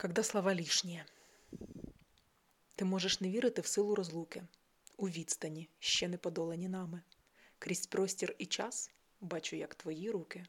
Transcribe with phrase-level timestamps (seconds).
[0.00, 1.04] Когда слова лишні.
[2.74, 4.42] Ти можеш не вірити в силу розлуки,
[4.96, 7.02] у відстані, ще не подолані нами.
[7.58, 8.90] Крізь простір і час
[9.20, 10.46] бачу, як твої руки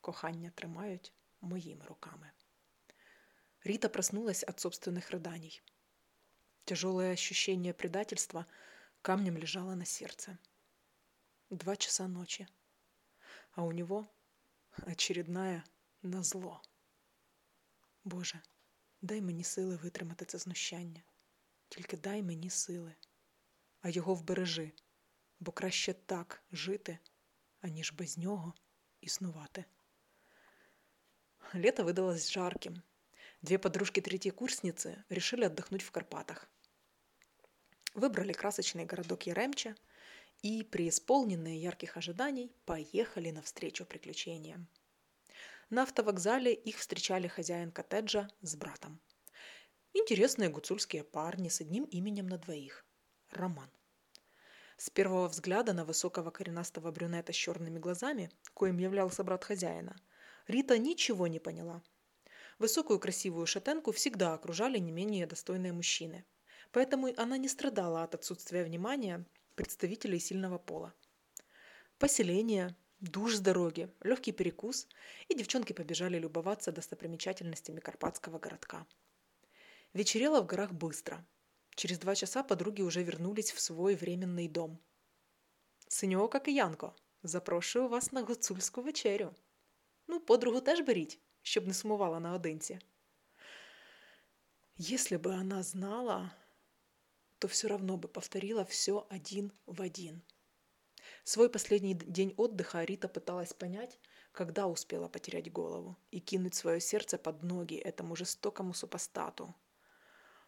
[0.00, 2.30] кохання тримають моїми руками.
[3.64, 5.62] Рита проснулась от собственных рыданий.
[6.64, 8.46] Тяжелое ощущение предательства
[9.02, 10.38] камнем лежало на сердце.
[11.50, 12.46] Два часа ночи,
[13.52, 14.06] а у него
[14.86, 15.64] очередная
[16.02, 16.62] назло.
[18.04, 18.40] Боже,
[19.01, 21.01] дай мені сили витримати це знущання,
[21.69, 22.95] тільки дай мені сили,
[23.81, 24.71] а його вбережи,
[25.39, 26.97] бо краще так жити,
[27.61, 28.53] аніж без нього
[29.01, 29.65] існувати.
[31.53, 32.83] Лето выдалось жарким.
[33.41, 36.49] Две подружки-третьекурсницы решили отдохнуть в Карпатах.
[37.93, 39.75] Выбрали красочный городок Яремча
[40.41, 44.67] и, преисполненные ярких ожиданий, поехали навстречу приключениям.
[45.72, 49.00] На автовокзале их встречали хозяин коттеджа с братом.
[49.94, 52.84] Интересные гуцульские парни с одним именем на двоих–
[53.30, 53.70] Роман.
[54.76, 59.96] С первого взгляда на высокого коренастого брюнета с черными глазами, коим являлся брат хозяина,
[60.46, 61.82] Рита ничего не поняла.
[62.58, 66.26] Высокую красивую шатенку всегда окружали не менее достойные мужчины.
[66.72, 70.92] Поэтому она не страдала от отсутствия внимания представителей сильного пола.
[71.98, 74.86] Поселение, душ с дороги, легкий перекус,
[75.28, 78.86] и девчонки побежали любоваться достопримечательностями карпатского городка.
[79.92, 81.26] Вечерело в горах быстро.
[81.74, 84.78] Через два часа подруги уже вернулись в свой временный дом.
[85.88, 89.34] Синьока Киянко, запрошую вас на гуцульську вечерю.
[90.06, 92.78] Ну, подругу теж беріть, щоб не сумувала наодинці.
[94.78, 96.32] Если бы она знала,
[97.38, 100.22] то все равно бы повторила все один в один.
[101.24, 103.98] Свой последний день отдыха Рита пыталась понять,
[104.32, 109.54] когда успела потерять голову и кинуть свое сердце под ноги этому жестокому супостату.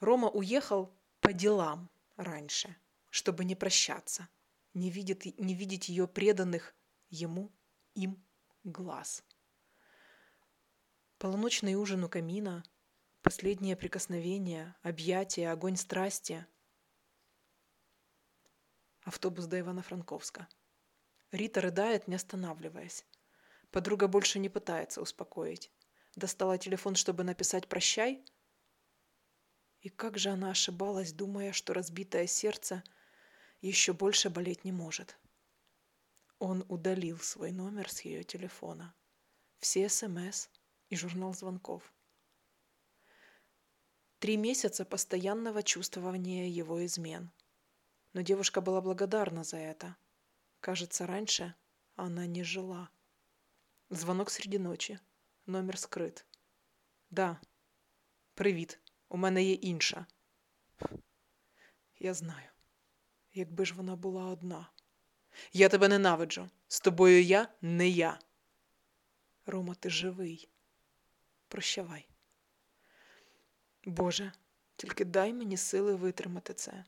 [0.00, 2.76] Рома уехал по делам раньше,
[3.10, 4.28] чтобы не прощаться,
[4.74, 6.74] не, видит, не видеть ее преданных
[7.10, 7.52] ему,
[7.94, 8.22] им
[8.64, 9.22] глаз.
[11.18, 12.64] Полуночный ужин у камина,
[13.22, 16.46] последнее прикосновение, объятие, огонь страсти.
[19.06, 20.48] Автобус до Ивано-Франковска.
[21.30, 23.06] Рита рыдает, не останавливаясь.
[23.70, 25.70] Подруга больше не пытается успокоить.
[26.16, 28.24] Достала телефон, чтобы написать «прощай».
[29.80, 32.82] И как же она ошибалась, думая, что разбитое сердце
[33.60, 35.16] еще больше болеть не может.
[36.40, 38.92] Он удалил свой номер с ее телефона.
[39.58, 40.48] Все СМС,
[40.88, 41.94] и журнал звонков.
[44.18, 47.30] Три месяца постоянного чувствования его измен.
[48.16, 49.94] Но девушка была благодарна за это.
[50.60, 51.54] Кажется, раньше
[51.96, 52.88] она не жила.
[53.90, 54.98] Звонок среди ночі.
[55.46, 56.24] Номер скрит.
[57.10, 57.40] Да.
[58.34, 58.80] Привіт.
[59.08, 60.06] У мене є інша.
[61.98, 62.48] Я знаю.
[63.34, 64.70] Якби ж вона була одна.
[65.52, 66.48] Я тебе ненавиджу.
[66.68, 68.18] З тобою я не я.
[69.46, 70.48] Рома, ти живий.
[71.48, 72.08] Прощавай.
[73.84, 74.32] Боже,
[74.76, 76.84] тільки дай мені сили витримати це,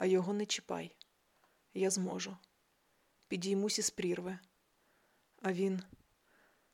[0.00, 0.96] а його не чіпай.
[1.74, 2.36] Я зможу.
[3.28, 4.38] Підіймусь із прірви.
[5.42, 5.82] А він,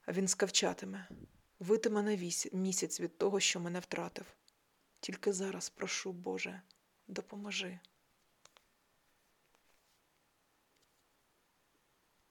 [0.06, 1.08] а він скавчатиме,
[1.58, 2.16] витиме на
[2.52, 4.26] місяць від того, що мене втратив.
[5.00, 6.62] Тільки зараз прошу, Боже,
[7.08, 7.80] допоможи.